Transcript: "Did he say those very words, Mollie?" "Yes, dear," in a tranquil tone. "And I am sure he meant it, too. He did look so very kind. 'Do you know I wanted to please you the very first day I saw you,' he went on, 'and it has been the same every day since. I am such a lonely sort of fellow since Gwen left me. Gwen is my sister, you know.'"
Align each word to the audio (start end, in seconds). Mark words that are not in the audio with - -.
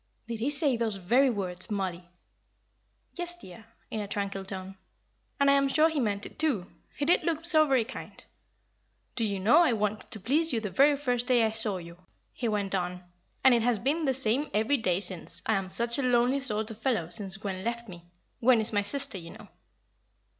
"Did 0.27 0.39
he 0.39 0.49
say 0.49 0.75
those 0.77 0.95
very 0.95 1.29
words, 1.29 1.69
Mollie?" 1.69 2.09
"Yes, 3.13 3.35
dear," 3.35 3.65
in 3.91 3.99
a 3.99 4.07
tranquil 4.07 4.43
tone. 4.43 4.75
"And 5.39 5.47
I 5.47 5.53
am 5.53 5.67
sure 5.67 5.89
he 5.89 5.99
meant 5.99 6.25
it, 6.25 6.39
too. 6.39 6.65
He 6.95 7.05
did 7.05 7.21
look 7.23 7.45
so 7.45 7.67
very 7.67 7.85
kind. 7.85 8.25
'Do 9.15 9.23
you 9.23 9.39
know 9.39 9.57
I 9.59 9.73
wanted 9.73 10.09
to 10.09 10.19
please 10.19 10.53
you 10.53 10.59
the 10.59 10.71
very 10.71 10.95
first 10.95 11.27
day 11.27 11.43
I 11.45 11.51
saw 11.51 11.77
you,' 11.77 12.03
he 12.33 12.47
went 12.47 12.73
on, 12.73 13.03
'and 13.43 13.53
it 13.53 13.61
has 13.61 13.77
been 13.77 14.05
the 14.05 14.15
same 14.15 14.49
every 14.55 14.77
day 14.77 15.01
since. 15.01 15.43
I 15.45 15.53
am 15.53 15.69
such 15.69 15.99
a 15.99 16.01
lonely 16.01 16.39
sort 16.39 16.71
of 16.71 16.79
fellow 16.79 17.11
since 17.11 17.37
Gwen 17.37 17.63
left 17.63 17.87
me. 17.87 18.03
Gwen 18.39 18.59
is 18.59 18.73
my 18.73 18.81
sister, 18.81 19.19
you 19.19 19.29
know.'" 19.29 19.49